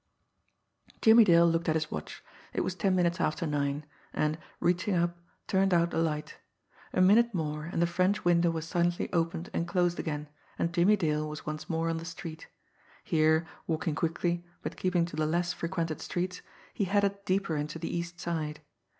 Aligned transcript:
Jimmie 0.99 1.23
Dale 1.25 1.45
looked 1.47 1.69
at 1.69 1.75
his 1.75 1.91
watch 1.91 2.23
it 2.53 2.61
was 2.61 2.73
ten 2.73 2.95
minutes 2.95 3.21
after 3.21 3.45
nine 3.45 3.85
and, 4.13 4.39
reaching 4.59 4.95
up, 4.95 5.15
turned 5.45 5.75
out 5.75 5.91
the 5.91 5.99
light. 5.99 6.37
A 6.91 6.99
minute 7.01 7.35
more 7.35 7.65
and 7.71 7.79
the 7.79 7.85
French 7.85 8.25
window 8.25 8.49
was 8.49 8.67
silently 8.67 9.13
opened 9.13 9.51
and 9.53 9.67
closed 9.67 9.99
again, 9.99 10.27
and 10.57 10.73
Jimmie 10.73 10.97
Dale 10.97 11.29
was 11.29 11.45
once 11.45 11.69
more 11.69 11.87
on 11.87 11.97
the 11.97 12.05
street. 12.05 12.47
Here, 13.03 13.45
walking 13.67 13.93
quickly, 13.93 14.43
but 14.63 14.75
keeping 14.75 15.05
to 15.05 15.15
the 15.15 15.27
less 15.27 15.53
frequented 15.53 16.01
streets, 16.01 16.41
he 16.73 16.85
headed 16.85 17.23
deeper 17.25 17.55
into 17.55 17.77
the 17.77 17.95
East 17.95 18.19
Side. 18.19 18.61